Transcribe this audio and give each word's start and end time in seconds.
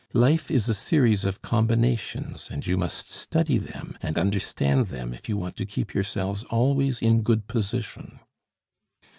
Life 0.13 0.49
is 0.49 0.67
a 0.67 0.73
series 0.73 1.25
of 1.25 1.43
combinations, 1.43 2.49
and 2.49 2.65
you 2.65 2.75
must 2.75 3.11
study 3.11 3.59
them 3.59 3.99
and 4.01 4.17
understand 4.17 4.87
them 4.87 5.13
if 5.13 5.29
you 5.29 5.37
want 5.37 5.55
to 5.57 5.63
keep 5.67 5.93
yourselves 5.93 6.41
always 6.45 6.99
in 7.03 7.21
good 7.21 7.45
position. 7.47 8.19